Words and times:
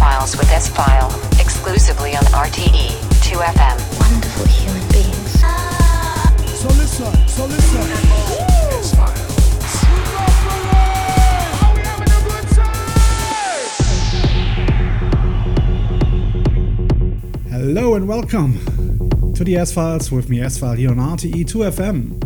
S-Files 0.00 0.32
with 0.38 0.50
S-File, 0.50 1.10
exclusively 1.38 2.16
on 2.16 2.22
RTE 2.32 2.88
2FM. 3.20 3.78
Wonderful 4.00 4.46
human 4.46 4.88
beings. 4.88 5.40
So 6.58 6.68
listen, 6.68 7.28
so 7.28 7.44
listen. 7.44 7.82
Hello 17.50 17.94
and 17.94 18.08
welcome 18.08 18.54
to 19.34 19.44
the 19.44 19.56
S 19.56 19.70
Files 19.74 20.10
with 20.10 20.30
me, 20.30 20.40
S 20.40 20.56
File, 20.56 20.76
here 20.76 20.92
on 20.92 20.96
RTE 20.96 21.44
2FM. 21.44 22.16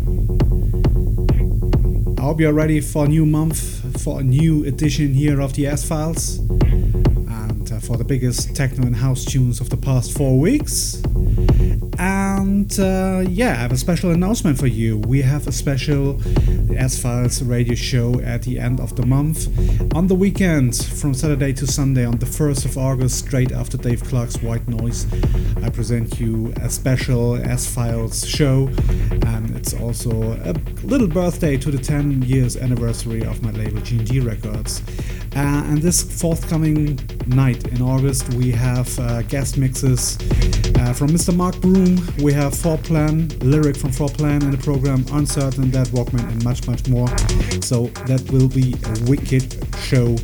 I 2.20 2.22
hope 2.22 2.38
you're 2.40 2.52
ready 2.52 2.80
for 2.80 3.06
a 3.06 3.08
new 3.08 3.26
month, 3.26 4.00
for 4.00 4.20
a 4.20 4.22
new 4.22 4.62
edition 4.64 5.12
here 5.12 5.40
of 5.40 5.54
the 5.54 5.66
S 5.66 5.84
Files, 5.84 6.38
and 6.38 6.53
for 7.84 7.96
the 7.98 8.04
biggest 8.04 8.56
techno 8.56 8.86
and 8.86 8.96
house 8.96 9.24
tunes 9.24 9.60
of 9.60 9.68
the 9.68 9.76
past 9.76 10.16
four 10.16 10.38
weeks. 10.38 11.02
And 11.98 12.78
uh, 12.78 13.24
yeah, 13.28 13.50
I 13.50 13.56
have 13.56 13.72
a 13.72 13.76
special 13.76 14.10
announcement 14.10 14.58
for 14.58 14.66
you. 14.66 14.98
We 14.98 15.22
have 15.22 15.46
a 15.46 15.52
special 15.52 16.20
S 16.76 17.00
Files 17.00 17.42
radio 17.42 17.74
show 17.74 18.20
at 18.20 18.42
the 18.42 18.58
end 18.58 18.80
of 18.80 18.96
the 18.96 19.04
month 19.06 19.48
on 19.94 20.06
the 20.06 20.14
weekend 20.14 20.74
from 20.76 21.14
Saturday 21.14 21.52
to 21.52 21.66
Sunday 21.66 22.04
on 22.04 22.18
the 22.18 22.26
1st 22.26 22.64
of 22.64 22.78
August, 22.78 23.18
straight 23.18 23.52
after 23.52 23.76
Dave 23.76 24.02
Clarke's 24.02 24.42
White 24.42 24.66
Noise. 24.66 25.06
I 25.62 25.68
present 25.68 26.18
you 26.18 26.52
a 26.56 26.70
special 26.70 27.36
S 27.36 27.72
Files 27.72 28.26
show, 28.26 28.68
and 29.26 29.54
it's 29.56 29.74
also 29.74 30.10
a 30.44 30.52
little 30.84 31.08
birthday 31.08 31.56
to 31.58 31.70
the 31.70 31.78
10 31.78 32.22
years 32.22 32.56
anniversary 32.56 33.24
of 33.24 33.42
my 33.42 33.50
label 33.50 33.80
GND 33.80 34.26
Records. 34.26 34.82
Uh, 35.36 35.64
and 35.66 35.78
this 35.82 36.02
forthcoming 36.20 36.98
night 37.26 37.66
in 37.72 37.82
August, 37.82 38.32
we 38.34 38.52
have 38.52 38.98
uh, 39.00 39.22
guest 39.22 39.58
mixes 39.58 40.16
uh, 40.78 40.92
from 40.92 41.08
Mr. 41.08 41.34
Mark 41.34 41.60
Broom. 41.60 41.96
We 42.22 42.32
have 42.32 42.52
Forplan, 42.52 43.42
lyric 43.42 43.76
from 43.76 43.90
Forplan 43.90 44.42
in 44.42 44.52
the 44.52 44.58
program, 44.58 45.04
Uncertain, 45.12 45.72
Deadwalkman, 45.72 46.28
and 46.30 46.44
much, 46.44 46.66
much 46.68 46.86
more. 46.88 47.08
So 47.62 47.86
that 48.06 48.24
will 48.30 48.48
be 48.48 48.74
a 48.84 49.10
wicked 49.10 49.52
show 49.78 50.16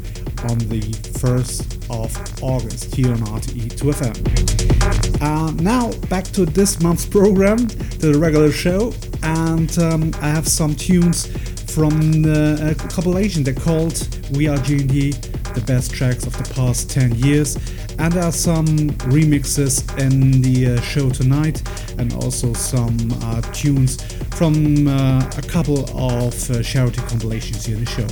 on 0.48 0.58
the 0.68 0.80
1st 1.18 1.80
of 1.90 2.42
August 2.42 2.94
here 2.94 3.10
on 3.10 3.18
RTE 3.18 3.68
2FM. 3.72 5.20
Uh, 5.20 5.50
now, 5.60 5.90
back 6.08 6.24
to 6.24 6.46
this 6.46 6.80
month's 6.80 7.04
program, 7.04 7.66
to 7.66 8.12
the 8.12 8.18
regular 8.18 8.52
show, 8.52 8.94
and 9.22 9.76
um, 9.78 10.12
I 10.20 10.28
have 10.28 10.46
some 10.46 10.74
tunes 10.74 11.26
from 11.70 12.24
a 12.24 12.74
compilation 12.74 13.44
they 13.44 13.52
called 13.52 13.96
We 14.32 14.48
Are 14.48 14.56
GND, 14.58 15.54
the 15.54 15.60
best 15.62 15.94
tracks 15.94 16.26
of 16.26 16.36
the 16.36 16.52
past 16.54 16.90
10 16.90 17.14
years. 17.16 17.56
And 17.98 18.12
there 18.12 18.24
are 18.24 18.32
some 18.32 18.66
remixes 19.10 19.86
in 19.98 20.42
the 20.42 20.74
uh, 20.74 20.80
show 20.80 21.10
tonight, 21.10 21.62
and 21.98 22.12
also 22.14 22.52
some 22.54 22.96
uh, 23.22 23.40
tunes 23.52 24.02
from 24.34 24.88
uh, 24.88 25.30
a 25.36 25.42
couple 25.42 25.84
of 25.96 26.50
uh, 26.50 26.62
charity 26.62 27.00
compilations 27.02 27.66
here 27.66 27.76
in 27.76 27.84
the 27.84 27.90
show. 27.90 28.08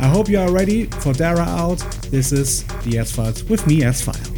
I 0.00 0.08
hope 0.08 0.28
you 0.28 0.40
are 0.40 0.50
ready 0.50 0.86
for 0.86 1.12
Deraout. 1.12 1.80
This 2.10 2.32
is 2.32 2.64
the 2.84 2.98
S 2.98 3.12
Files 3.12 3.44
with 3.44 3.66
me, 3.66 3.84
S 3.84 4.02
File. 4.02 4.37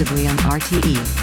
Exclusively 0.00 0.28
on 0.28 0.36
RTE 0.60 1.17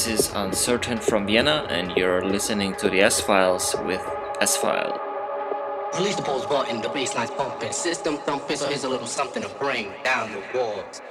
This 0.00 0.20
is 0.20 0.32
Uncertain 0.34 0.96
from 0.96 1.26
Vienna, 1.26 1.66
and 1.68 1.94
you're 1.94 2.24
listening 2.24 2.74
to 2.76 2.88
the 2.88 3.02
S 3.02 3.20
Files 3.20 3.76
with 3.84 4.00
S 4.40 4.56
File. 4.56 4.98
Release 5.98 6.16
the 6.16 6.22
pulse 6.22 6.46
button, 6.46 6.80
the 6.80 6.88
bassline's 6.88 7.30
pumping, 7.32 7.70
system 7.70 8.16
thumping, 8.16 8.56
so 8.56 8.66
here's 8.66 8.84
a 8.84 8.88
little 8.88 9.06
something 9.06 9.42
to 9.42 9.48
bring 9.58 9.92
down 10.02 10.32
the 10.32 10.42
walls. 10.58 11.02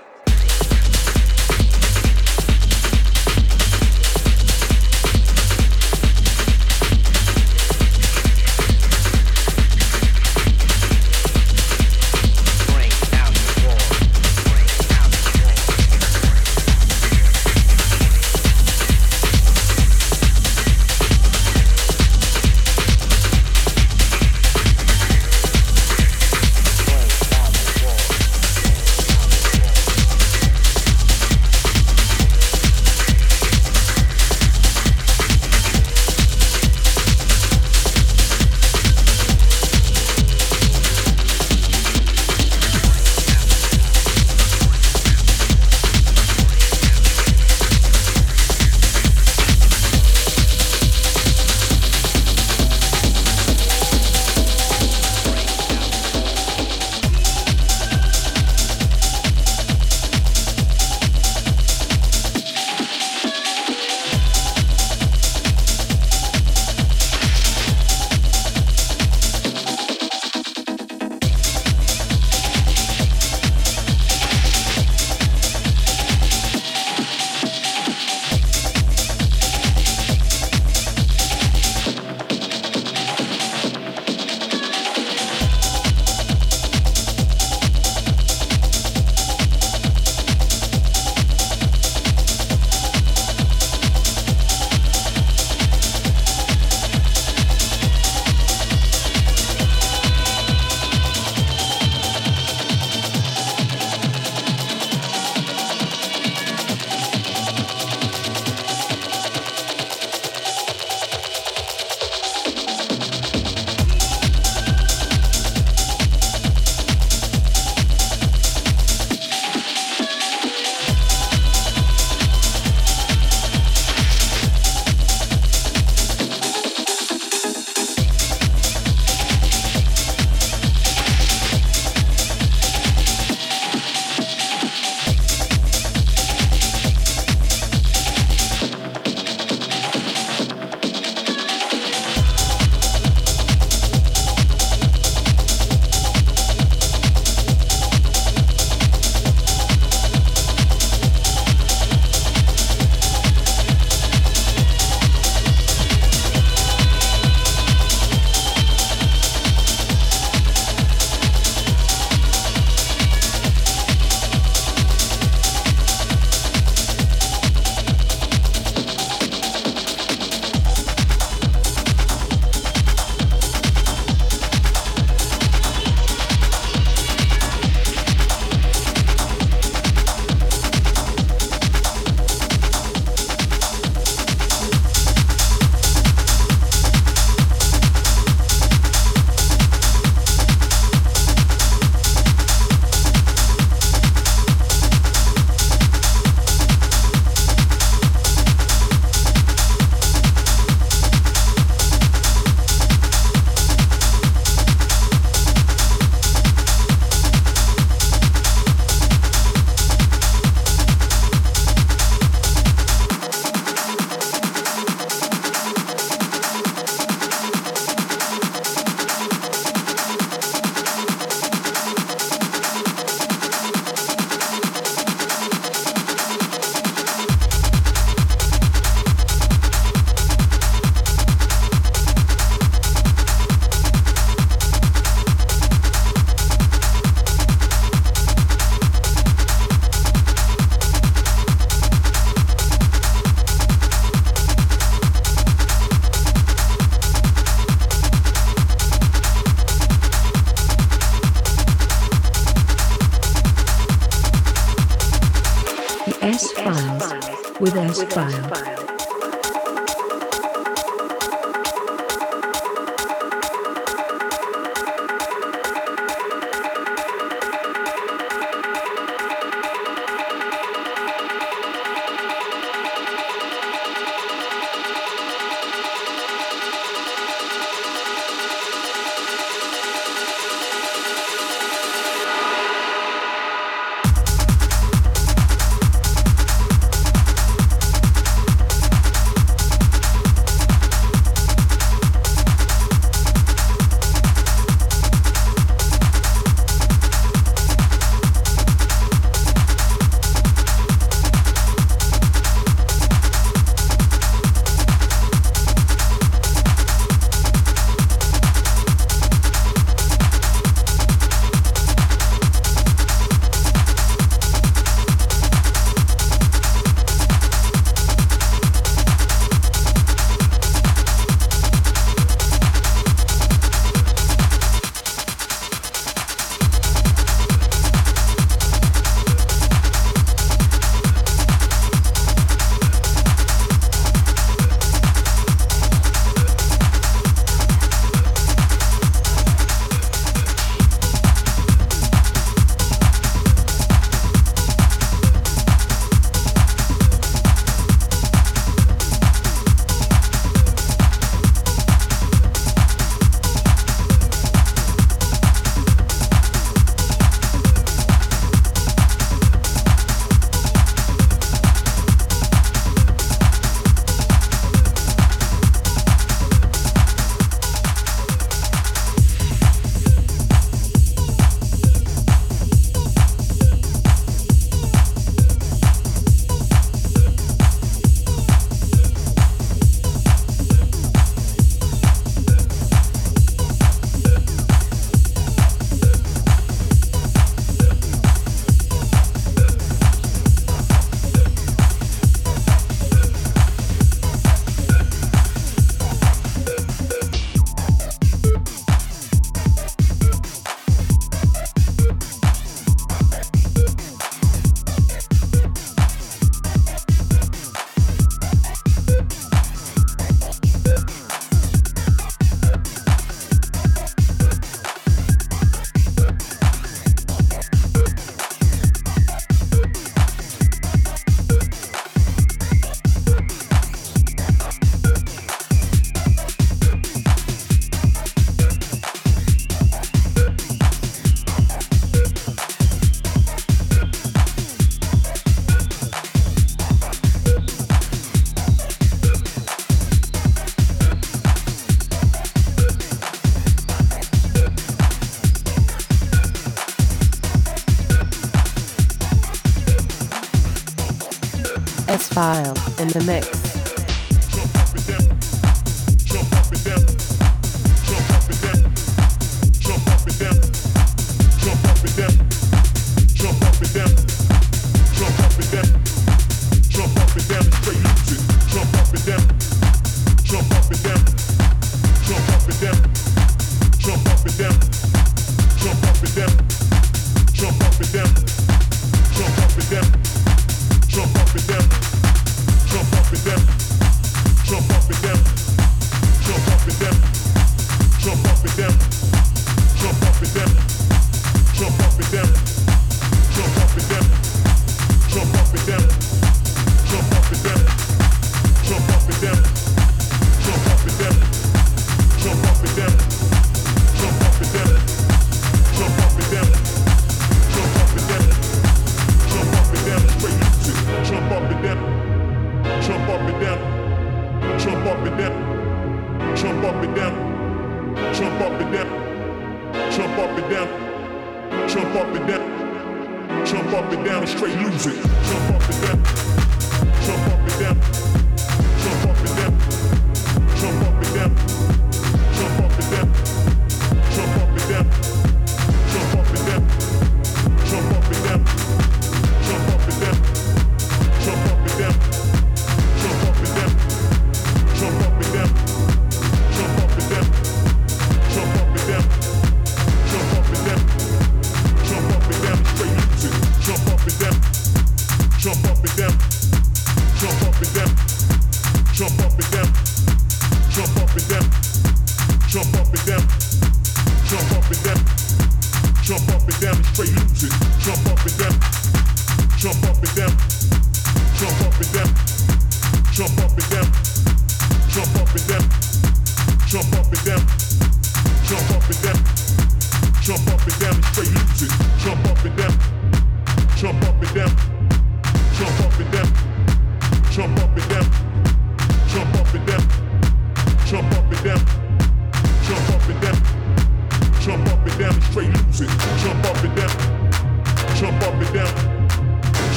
The 453.14 453.24
mix. 453.24 453.59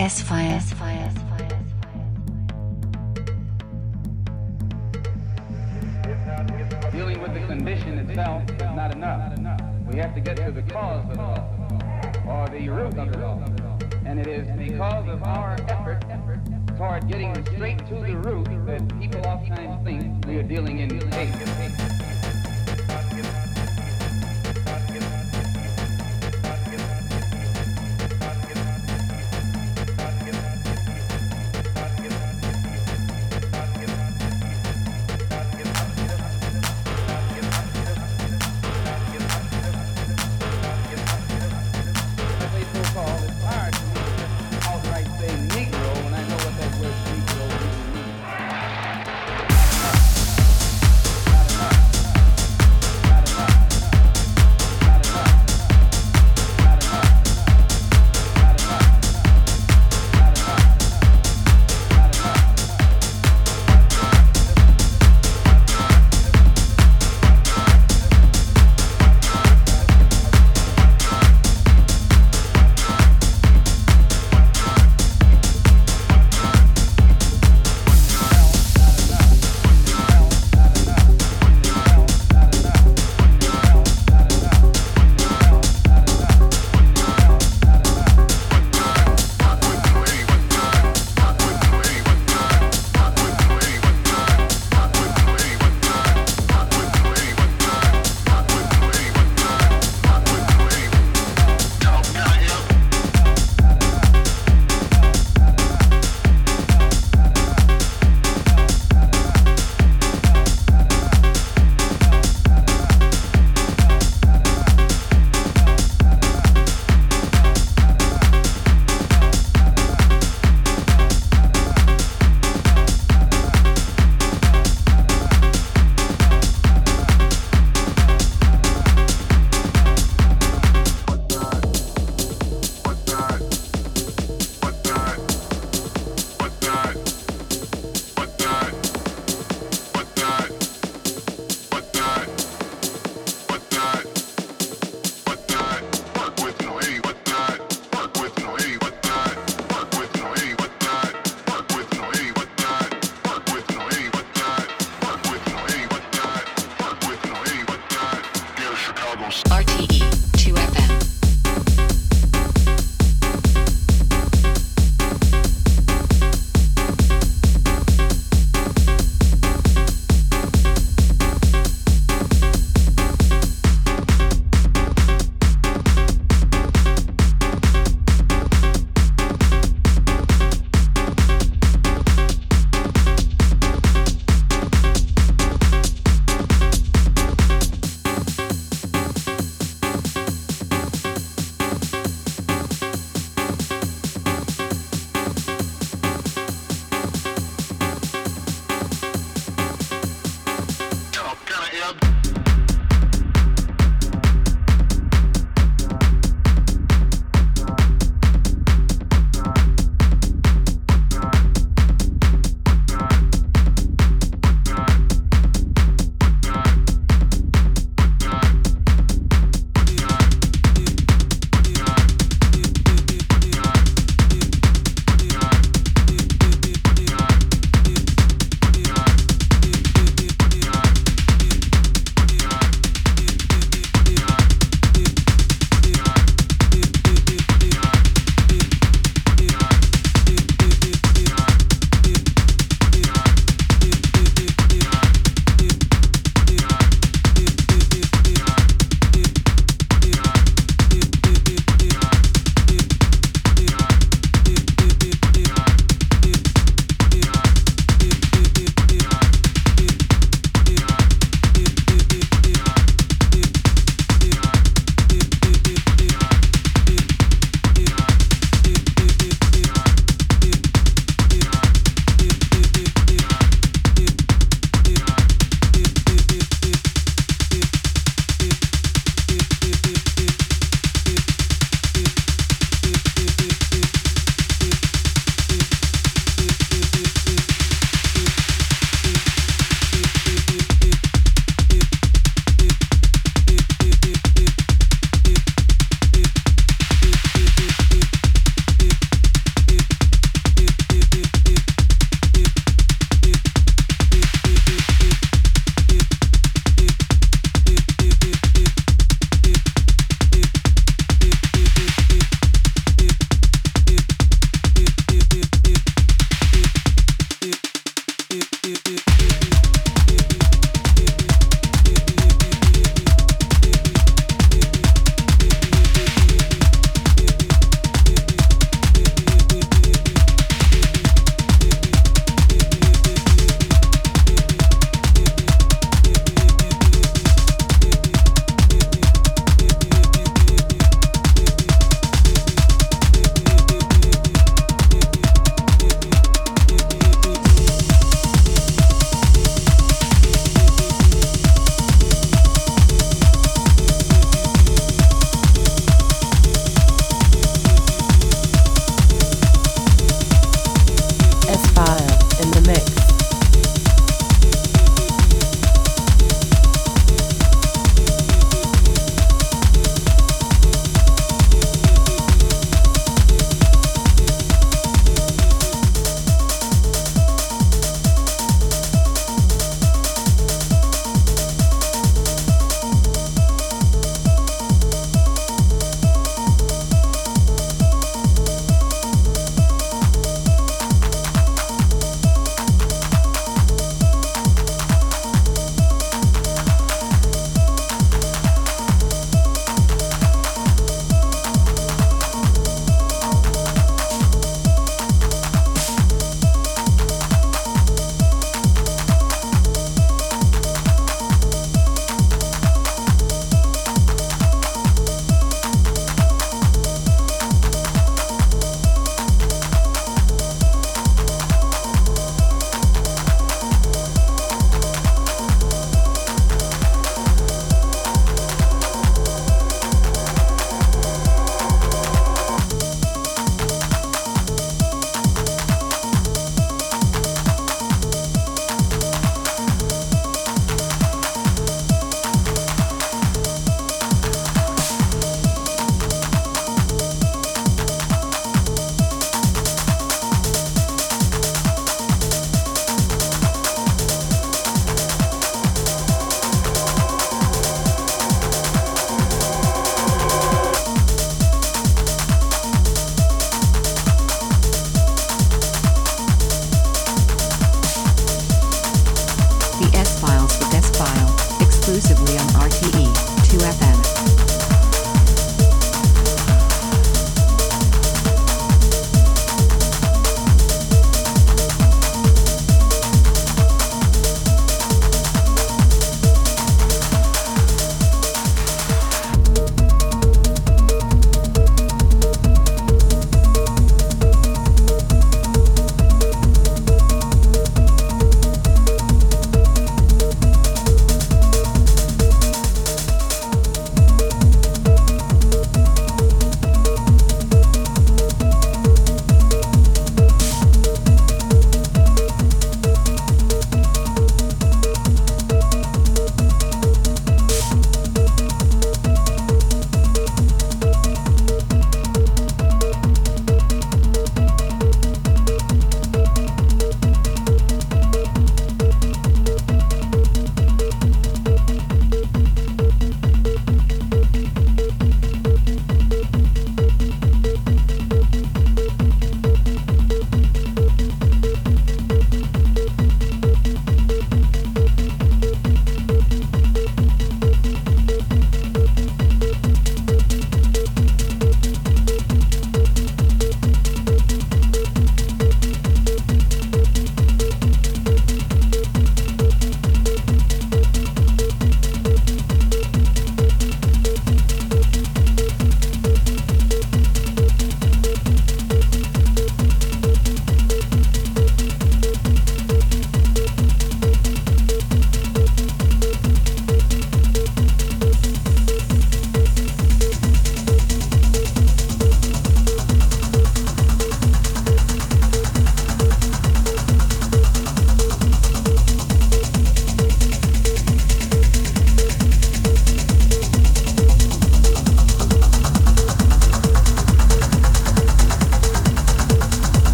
S-File. 0.00 0.58
Dealing 6.90 7.20
with 7.20 7.34
the 7.34 7.40
condition 7.46 7.98
itself 7.98 8.50
is 8.50 8.58
not 8.60 8.96
enough. 8.96 9.60
We 9.86 9.98
have 9.98 10.14
to 10.14 10.20
get 10.22 10.38
to 10.38 10.52
the 10.52 10.62
cause 10.62 11.04
of 11.04 11.10
it 11.12 11.18
all, 11.18 11.46
or 12.26 12.48
the 12.48 12.66
root 12.70 12.96
of 12.96 13.12
it 13.12 13.20
all. 13.20 13.42
And 14.06 14.18
it 14.18 14.26
is 14.26 14.48
because 14.56 15.06
of 15.06 15.22
our 15.22 15.58
effort 15.68 16.00
toward 16.78 17.06
getting 17.06 17.34
straight 17.54 17.86
to 17.88 17.96
the 17.96 18.16
root 18.16 18.48
that 18.64 18.98
people 18.98 19.20
oftentimes 19.26 19.84
think 19.84 20.24
we 20.26 20.38
are 20.38 20.42
dealing 20.42 20.78
in 20.78 20.98
hate. 21.10 21.89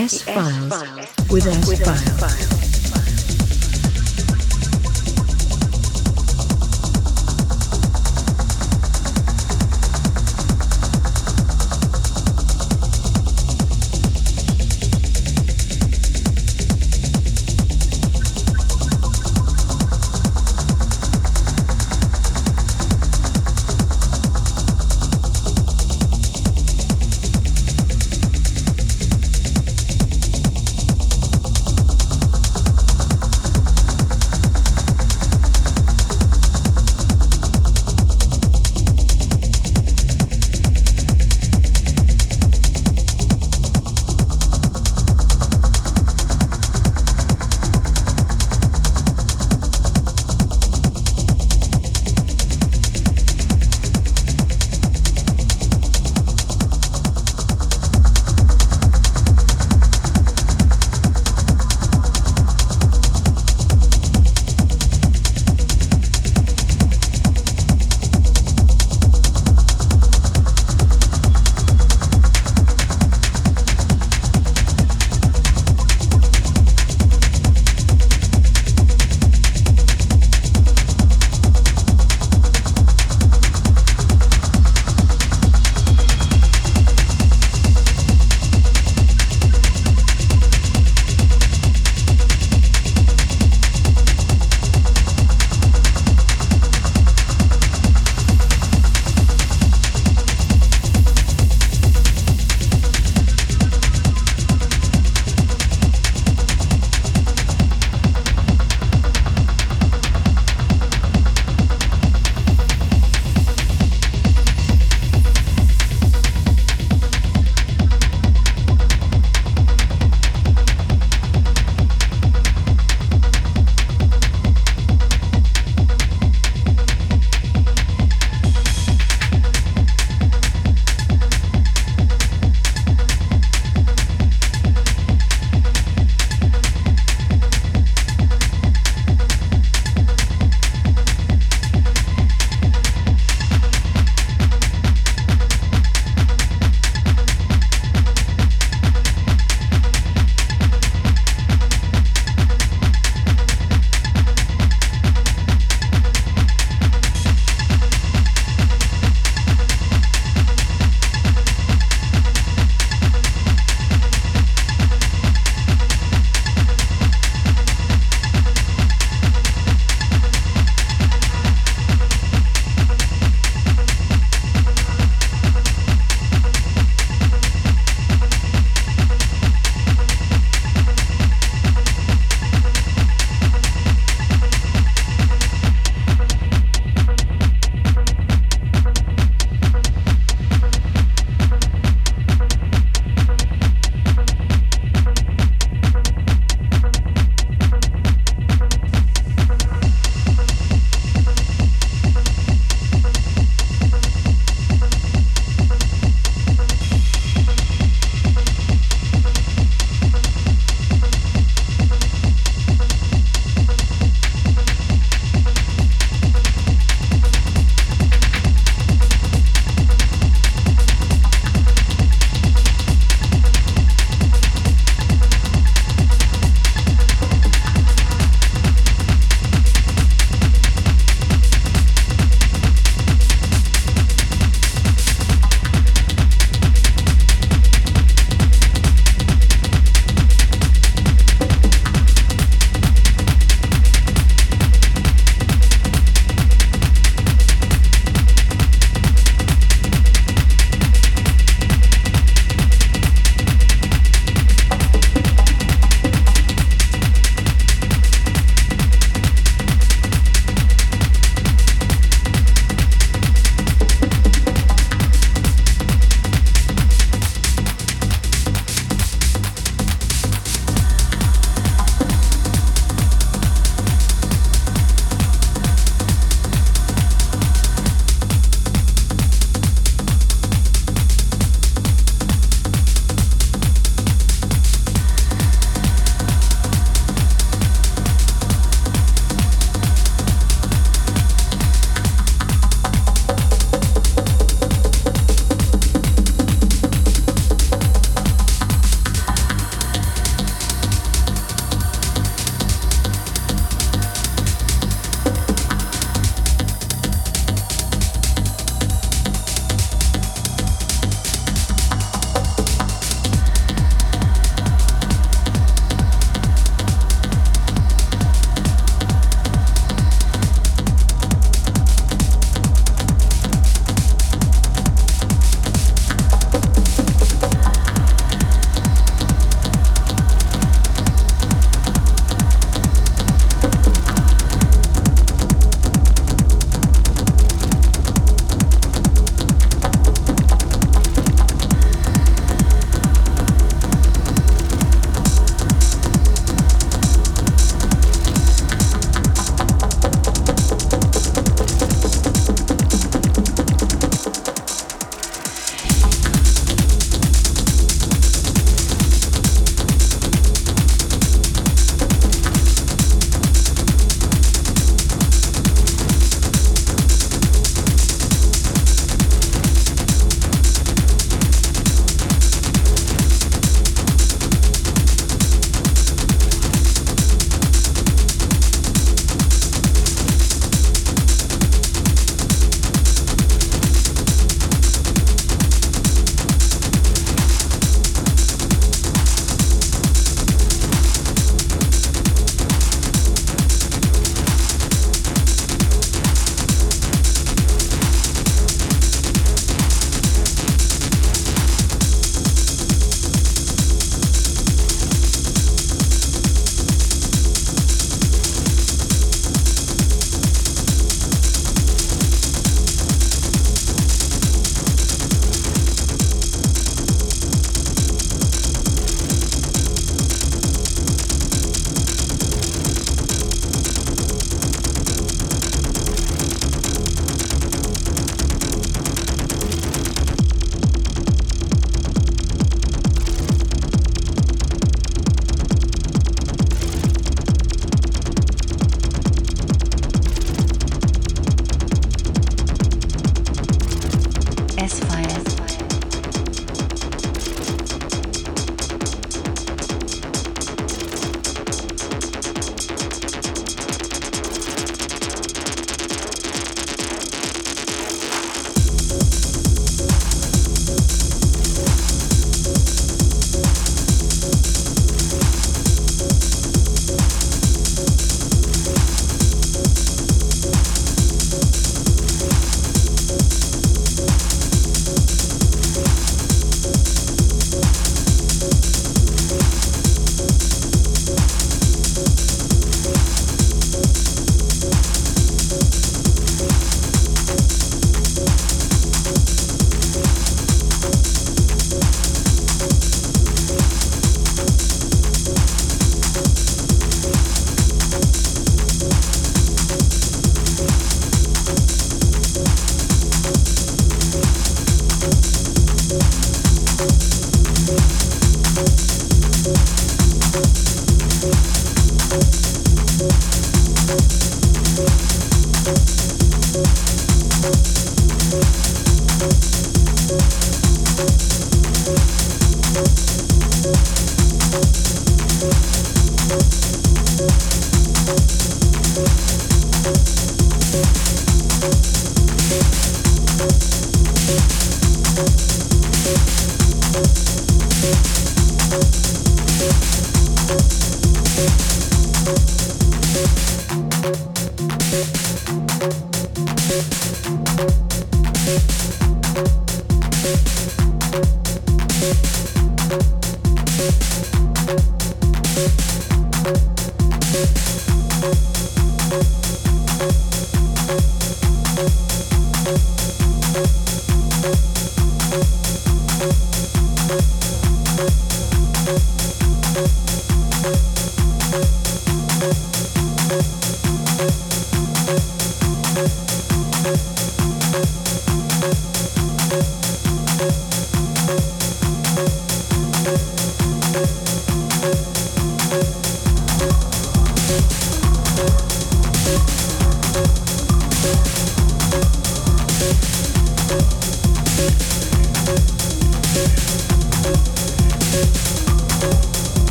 S 0.00 0.22
Files 0.22 1.30
with 1.30 1.46
S 1.46 2.18
Files. 2.18 2.49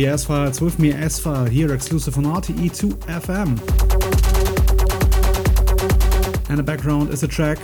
The 0.00 0.06
S 0.06 0.24
Files 0.24 0.62
with 0.62 0.78
me, 0.78 0.92
S 0.92 1.18
File, 1.18 1.44
here 1.44 1.74
exclusive 1.74 2.16
on 2.16 2.24
RTE2 2.24 2.94
FM. 3.20 3.50
And 6.48 6.58
the 6.58 6.62
background 6.62 7.10
is 7.10 7.22
a 7.22 7.28
track 7.28 7.58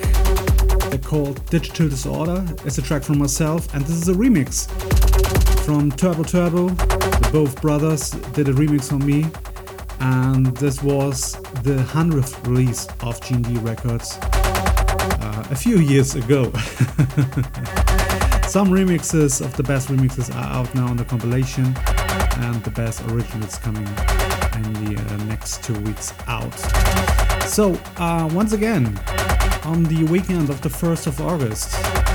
called 1.02 1.42
Digital 1.46 1.88
Disorder. 1.88 2.44
It's 2.66 2.76
a 2.76 2.82
track 2.82 3.04
from 3.04 3.16
myself, 3.16 3.72
and 3.72 3.82
this 3.86 3.96
is 3.96 4.08
a 4.10 4.12
remix 4.12 4.68
from 5.64 5.90
Turbo 5.90 6.24
Turbo. 6.24 6.68
Both 7.32 7.62
brothers 7.62 8.10
did 8.10 8.50
a 8.50 8.52
remix 8.52 8.92
on 8.92 9.06
me, 9.06 9.24
and 10.00 10.54
this 10.58 10.82
was 10.82 11.40
the 11.62 11.76
100th 11.88 12.46
release 12.46 12.86
of 13.00 13.18
GND 13.22 13.64
Records 13.64 14.18
uh, 14.20 15.46
a 15.50 15.56
few 15.56 15.78
years 15.78 16.16
ago. 16.16 16.44
Some 18.46 18.68
remixes 18.68 19.40
of 19.42 19.56
the 19.56 19.62
best 19.62 19.88
remixes 19.88 20.30
are 20.34 20.52
out 20.52 20.74
now 20.74 20.86
on 20.86 20.98
the 20.98 21.04
compilation, 21.04 21.74
and 22.36 22.62
the 22.64 22.70
best 22.70 23.02
originals 23.10 23.58
coming 23.58 23.86
in 23.86 24.72
the 24.84 25.00
uh, 25.00 25.16
next 25.24 25.62
two 25.64 25.78
weeks 25.80 26.12
out. 26.26 26.54
So, 27.44 27.78
uh, 27.96 28.28
once 28.32 28.52
again, 28.52 28.86
on 29.64 29.84
the 29.84 30.06
weekend 30.10 30.50
of 30.50 30.60
the 30.60 30.68
1st 30.68 31.06
of 31.06 31.20
August, 31.20 31.70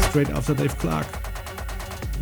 straight 0.10 0.30
after 0.30 0.54
Dave 0.54 0.78
Clarke, 0.78 1.08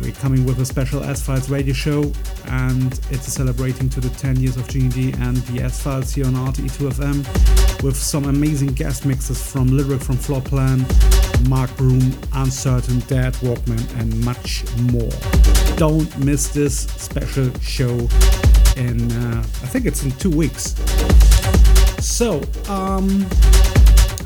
we're 0.00 0.12
coming 0.12 0.46
with 0.46 0.58
a 0.60 0.64
special 0.64 1.02
S 1.04 1.22
Files 1.22 1.50
radio 1.50 1.74
show, 1.74 2.12
and 2.46 2.98
it's 3.10 3.30
celebrating 3.32 3.88
to 3.90 4.00
the 4.00 4.08
10 4.10 4.36
years 4.40 4.56
of 4.56 4.66
GND 4.66 5.18
and 5.20 5.36
the 5.48 5.62
S 5.62 5.82
Files 5.82 6.14
here 6.14 6.26
on 6.26 6.34
RTE2FM 6.34 7.82
with 7.82 7.96
some 7.96 8.24
amazing 8.24 8.72
guest 8.72 9.04
mixes 9.04 9.42
from 9.42 9.68
Lyric 9.68 10.00
from 10.00 10.16
Floorplan, 10.16 10.86
Mark 11.48 11.74
Broom, 11.76 12.12
Uncertain, 12.34 13.00
Deadwalkman, 13.02 14.00
and 14.00 14.24
much 14.24 14.64
more. 14.92 15.49
Don't 15.80 16.14
miss 16.18 16.48
this 16.48 16.80
special 16.80 17.50
show 17.60 17.88
in, 18.76 19.10
uh, 19.12 19.38
I 19.38 19.66
think 19.72 19.86
it's 19.86 20.02
in 20.02 20.10
two 20.10 20.28
weeks. 20.28 20.74
So, 22.04 22.42
um, 22.68 23.26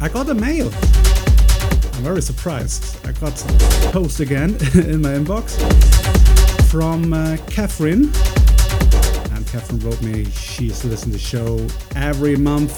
I 0.00 0.08
got 0.12 0.28
a 0.30 0.34
mail. 0.34 0.66
I'm 0.66 2.02
very 2.02 2.22
surprised. 2.22 3.06
I 3.06 3.12
got 3.12 3.40
a 3.40 3.92
post 3.92 4.18
again 4.18 4.50
in 4.74 5.00
my 5.00 5.10
inbox 5.10 5.54
from 6.68 7.12
uh, 7.12 7.36
Catherine. 7.46 8.06
And 9.32 9.46
Catherine 9.46 9.78
wrote 9.78 10.02
me 10.02 10.24
she's 10.30 10.84
listening 10.84 11.16
to 11.16 11.18
the 11.18 11.24
show 11.24 11.64
every 11.94 12.34
month. 12.34 12.72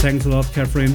Thanks 0.00 0.26
a 0.26 0.28
lot, 0.28 0.48
Catherine. 0.52 0.94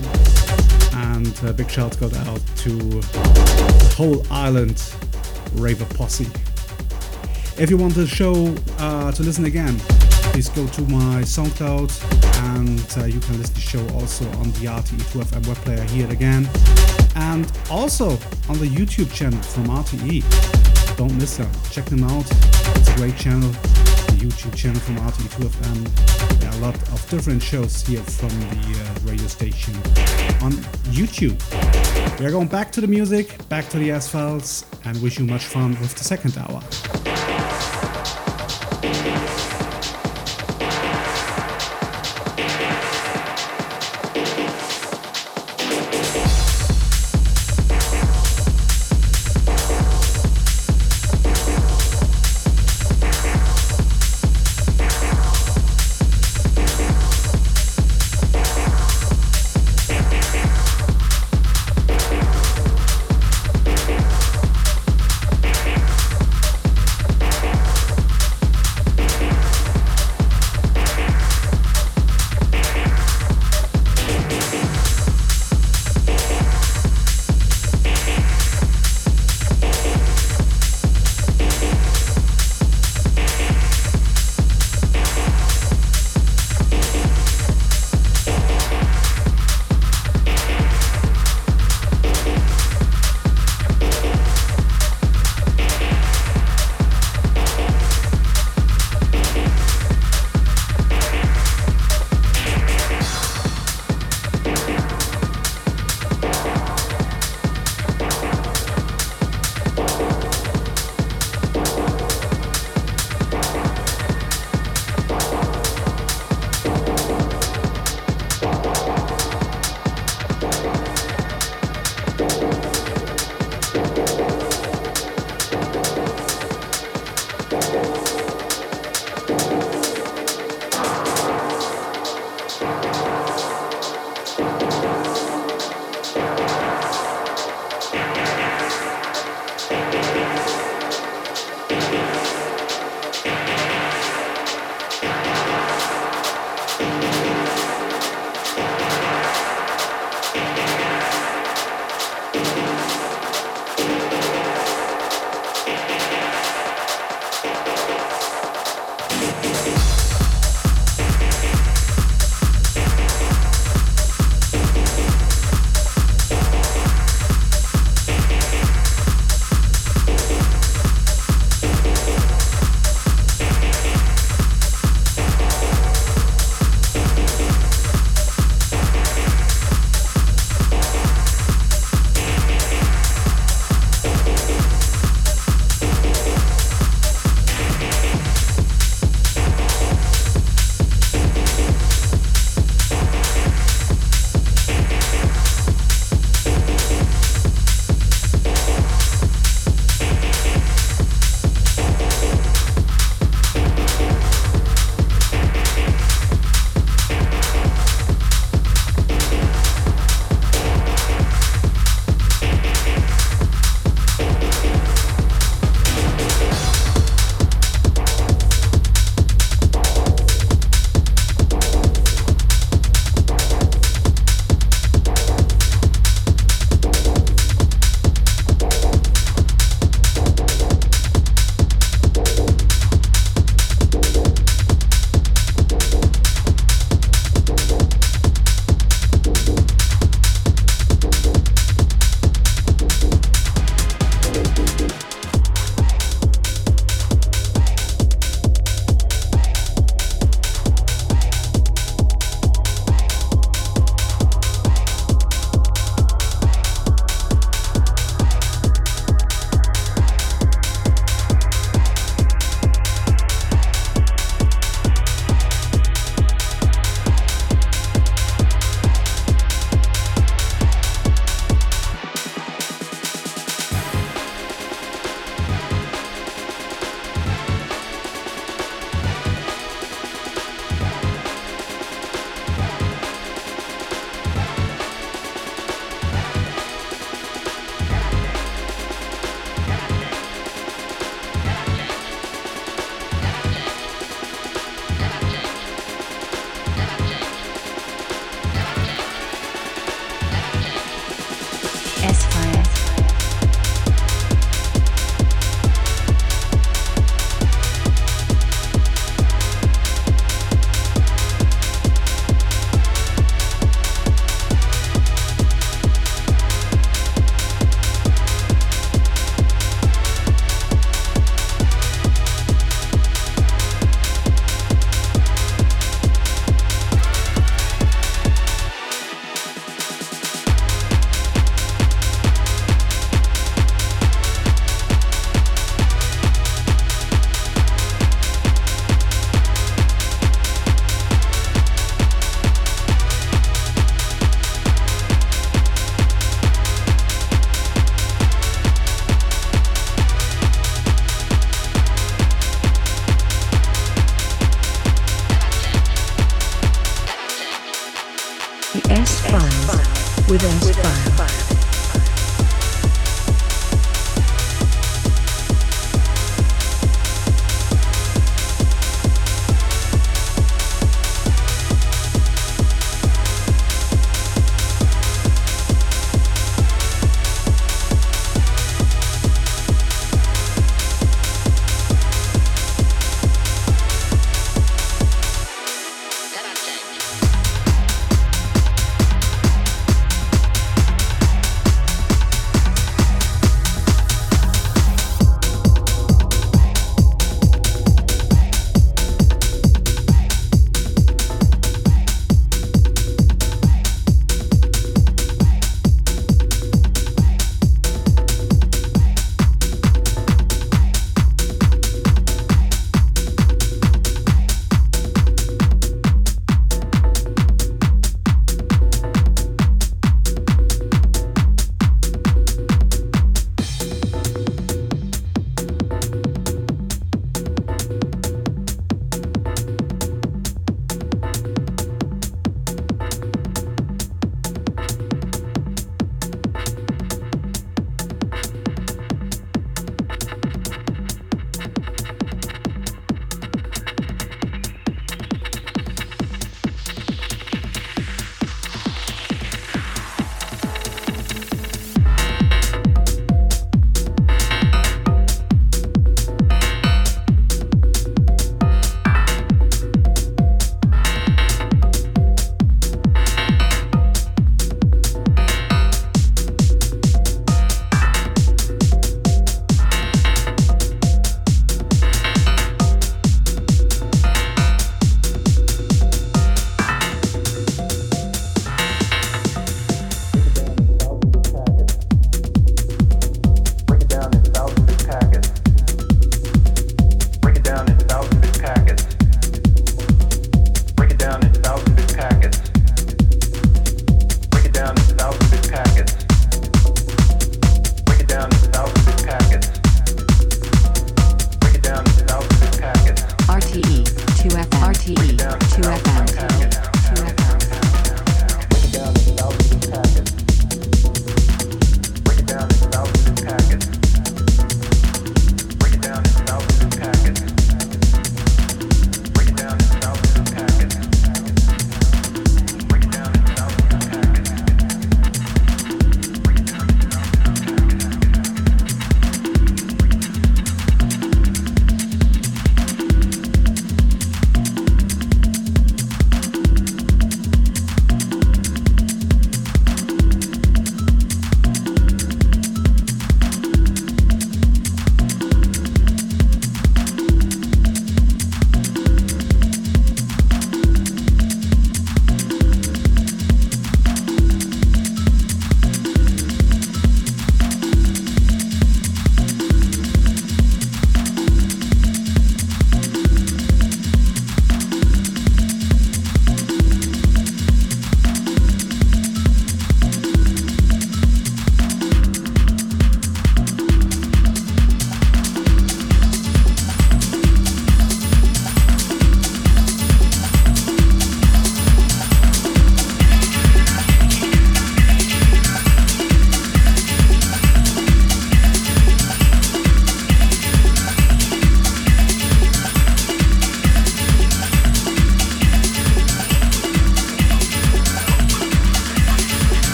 And 0.94 1.38
a 1.44 1.52
big 1.52 1.70
shout 1.70 2.00
got 2.00 2.16
out 2.16 2.42
to 2.60 2.70
the 2.70 3.94
whole 3.98 4.26
island 4.32 4.82
Raver 5.56 5.94
Posse. 5.94 6.28
If 7.62 7.70
you 7.70 7.78
want 7.78 7.94
the 7.94 8.08
show 8.08 8.56
uh, 8.80 9.12
to 9.12 9.22
listen 9.22 9.46
again, 9.46 9.78
please 10.34 10.50
go 10.50 10.66
to 10.66 10.82
my 10.82 11.22
SoundCloud 11.22 11.92
and 12.56 12.98
uh, 12.98 13.06
you 13.06 13.20
can 13.20 13.38
listen 13.38 13.54
to 13.54 13.62
the 13.62 13.62
show 13.62 13.88
also 14.00 14.26
on 14.40 14.50
the 14.54 14.66
RTE2FM 14.66 15.46
web 15.46 15.58
player 15.58 15.84
here 15.84 16.10
again 16.10 16.50
and 17.14 17.46
also 17.70 18.18
on 18.50 18.58
the 18.58 18.66
YouTube 18.66 19.14
channel 19.14 19.40
from 19.44 19.66
RTE. 19.66 20.98
Don't 20.98 21.16
miss 21.20 21.38
them, 21.38 21.52
check 21.70 21.86
them 21.86 22.04
out. 22.04 22.26
It's 22.78 22.90
a 22.90 22.96
great 22.96 23.16
channel, 23.16 23.50
the 23.52 24.18
YouTube 24.18 24.56
channel 24.56 24.82
from 24.82 24.96
RTE2FM. 24.96 26.40
There 26.40 26.50
are 26.50 26.56
a 26.56 26.62
lot 26.62 26.76
of 26.92 27.10
different 27.12 27.44
shows 27.44 27.86
here 27.86 28.02
from 28.02 28.30
the 28.30 28.80
uh, 28.82 29.12
radio 29.12 29.28
station 29.28 29.76
on 30.42 30.54
YouTube. 30.90 31.38
We 32.20 32.26
are 32.26 32.32
going 32.32 32.48
back 32.48 32.72
to 32.72 32.82
the 32.82 32.88
music, 32.88 33.38
back 33.50 33.70
to 33.70 33.78
the 33.78 33.92
S 33.92 34.08
Files, 34.08 34.66
and 34.84 35.00
wish 35.04 35.20
you 35.20 35.26
much 35.26 35.46
fun 35.46 35.80
with 35.80 35.94
the 35.94 36.04
second 36.04 36.36
hour. 36.40 36.64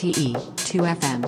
RTE 0.00 0.32
2FM. 0.56 1.19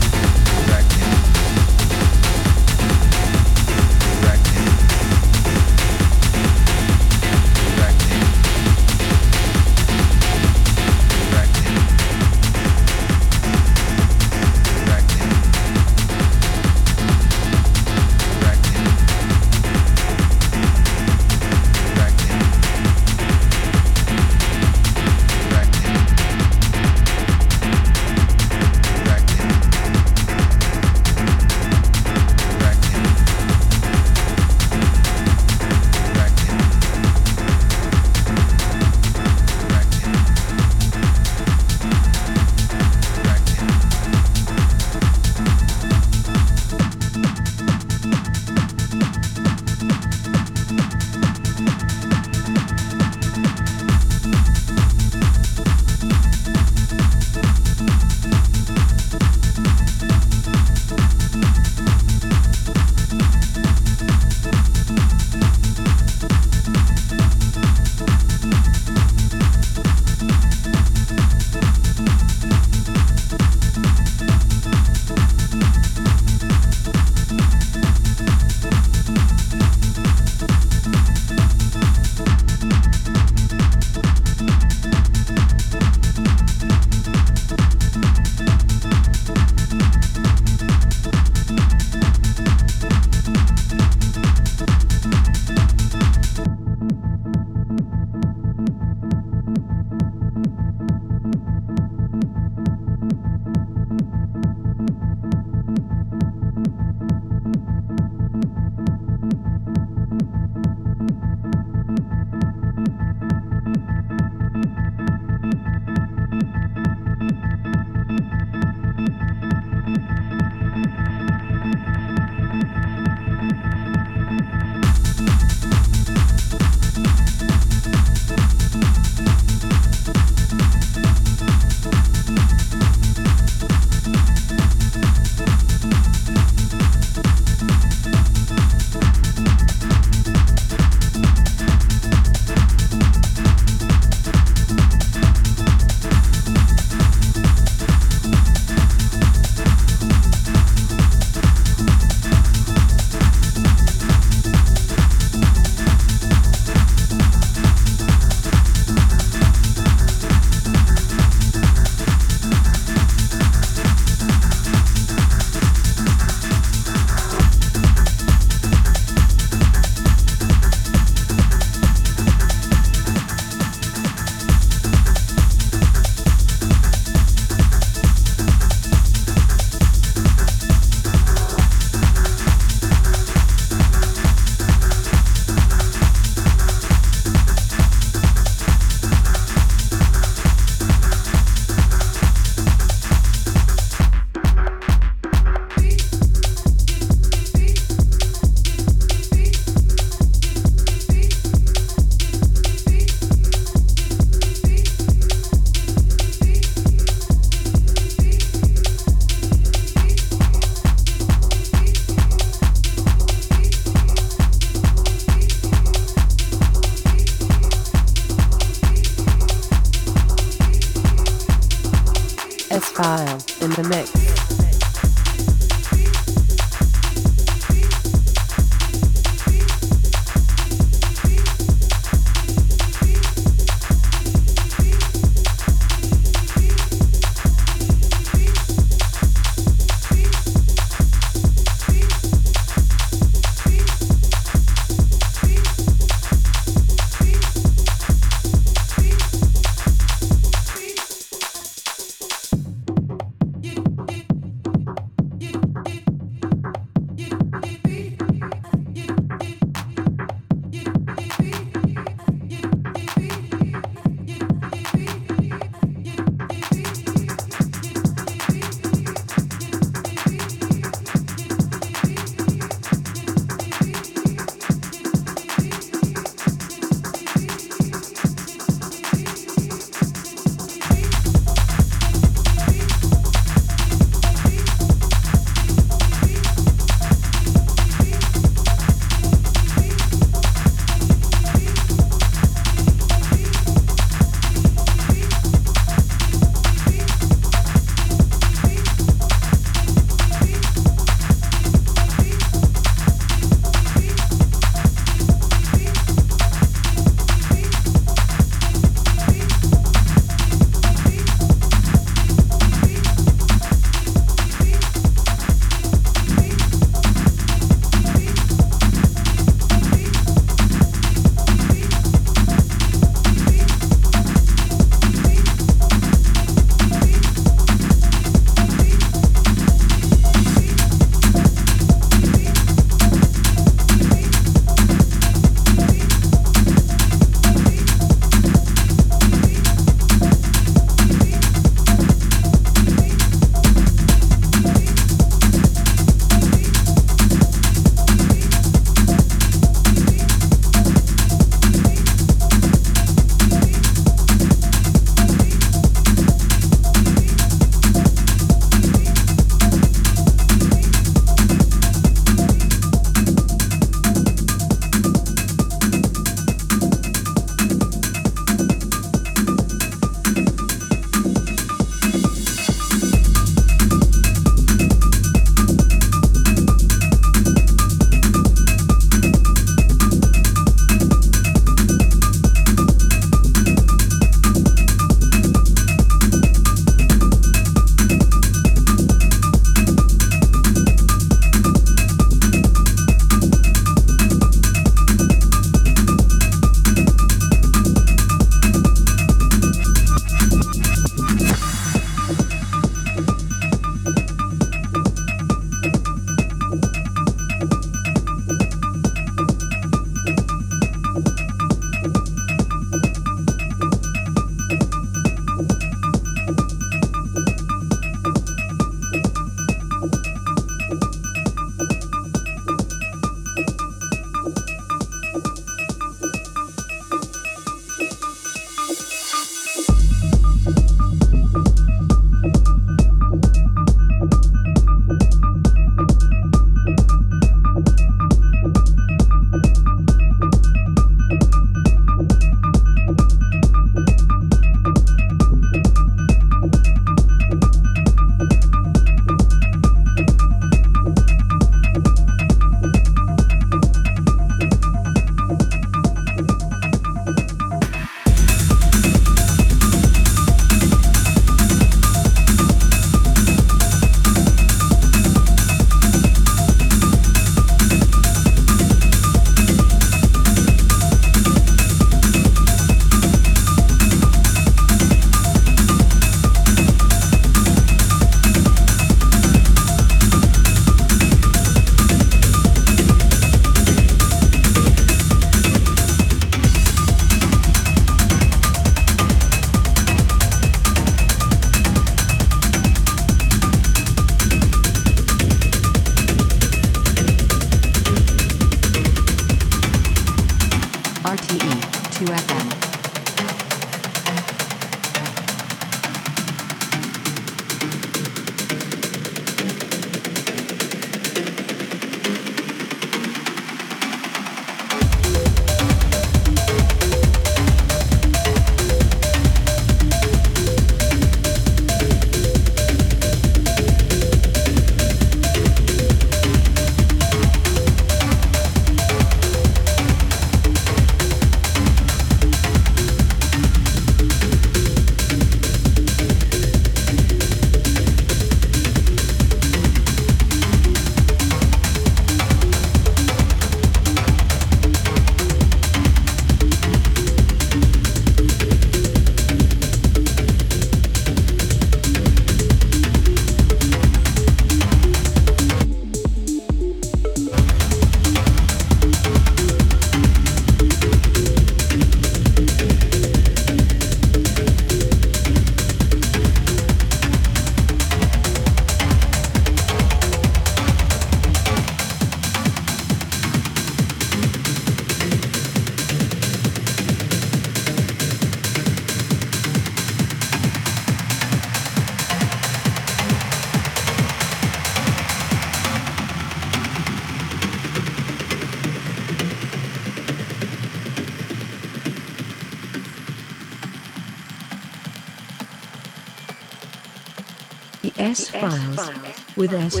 S 598.54 598.96
Files 598.96 599.56
with 599.56 599.74
S 599.74 600.00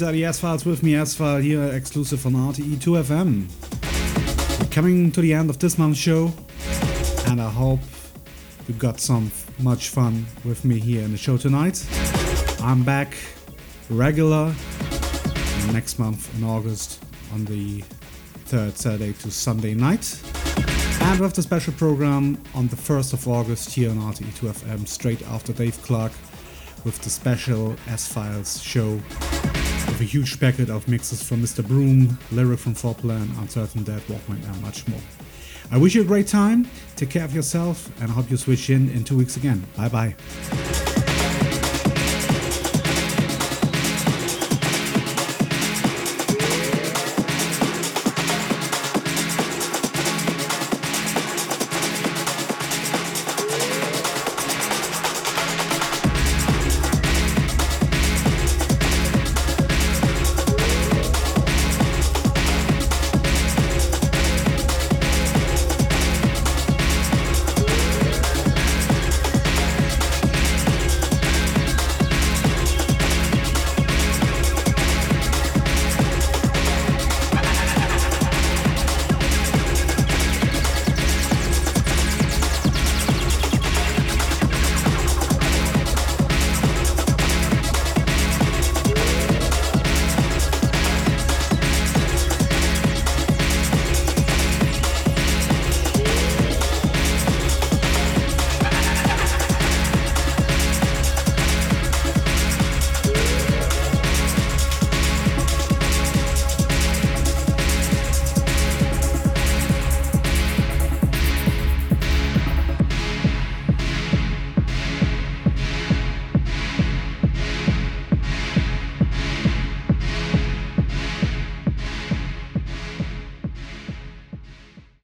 These 0.00 0.08
are 0.08 0.12
the 0.12 0.24
S 0.24 0.40
Files 0.40 0.64
with 0.64 0.82
me, 0.82 0.96
File 1.04 1.42
here, 1.42 1.62
exclusive 1.74 2.24
on 2.24 2.32
RTE2FM. 2.32 3.50
Coming 4.70 5.12
to 5.12 5.20
the 5.20 5.34
end 5.34 5.50
of 5.50 5.58
this 5.58 5.76
month's 5.76 5.98
show, 5.98 6.32
and 7.26 7.38
I 7.38 7.50
hope 7.50 7.80
you 8.66 8.72
got 8.72 8.98
some 8.98 9.30
much 9.58 9.90
fun 9.90 10.24
with 10.42 10.64
me 10.64 10.80
here 10.80 11.02
in 11.02 11.12
the 11.12 11.18
show 11.18 11.36
tonight. 11.36 11.86
I'm 12.62 12.82
back 12.82 13.14
regular 13.90 14.54
next 15.70 15.98
month 15.98 16.34
in 16.38 16.44
August 16.44 17.04
on 17.34 17.44
the 17.44 17.84
third 18.46 18.78
Saturday 18.78 19.12
to 19.12 19.30
Sunday 19.30 19.74
night. 19.74 20.18
And 21.02 21.20
with 21.20 21.34
the 21.34 21.42
special 21.42 21.74
program 21.74 22.42
on 22.54 22.68
the 22.68 22.76
1st 22.76 23.12
of 23.12 23.28
August 23.28 23.74
here 23.74 23.90
on 23.90 23.98
RTE2FM, 23.98 24.88
straight 24.88 25.20
after 25.28 25.52
Dave 25.52 25.76
Clarke 25.82 26.14
with 26.86 26.98
the 27.00 27.10
special 27.10 27.76
S 27.86 28.10
Files 28.10 28.62
show 28.62 28.98
with 30.00 30.08
a 30.08 30.10
huge 30.10 30.40
packet 30.40 30.70
of 30.70 30.88
mixes 30.88 31.22
from 31.22 31.42
Mr. 31.42 31.66
Broom, 31.66 32.18
Lyric 32.32 32.58
from 32.58 32.74
Foplan, 32.74 33.28
Uncertain 33.40 33.84
Deadwalkman, 33.84 34.42
and 34.50 34.62
much 34.62 34.86
more. 34.88 35.00
I 35.70 35.78
wish 35.78 35.94
you 35.94 36.02
a 36.02 36.04
great 36.04 36.26
time, 36.26 36.68
take 36.96 37.10
care 37.10 37.24
of 37.24 37.34
yourself, 37.34 37.90
and 38.00 38.10
I 38.10 38.14
hope 38.14 38.30
you 38.30 38.36
switch 38.36 38.70
in 38.70 38.88
in 38.90 39.04
two 39.04 39.16
weeks 39.16 39.36
again. 39.36 39.64
Bye 39.76 39.88
bye. 39.88 40.89